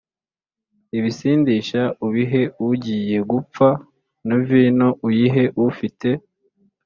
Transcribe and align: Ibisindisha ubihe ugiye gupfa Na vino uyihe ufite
Ibisindisha 0.97 1.81
ubihe 2.05 2.41
ugiye 2.69 3.17
gupfa 3.31 3.67
Na 4.27 4.37
vino 4.47 4.87
uyihe 5.07 5.43
ufite 5.67 6.09